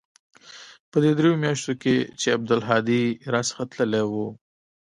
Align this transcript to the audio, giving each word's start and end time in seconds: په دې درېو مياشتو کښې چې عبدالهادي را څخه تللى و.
په 0.89 0.97
دې 1.03 1.11
درېو 1.17 1.41
مياشتو 1.43 1.73
کښې 1.81 1.97
چې 2.19 2.27
عبدالهادي 2.37 3.03
را 3.33 3.41
څخه 3.49 3.63
تللى 3.73 4.03
و. 4.11 4.13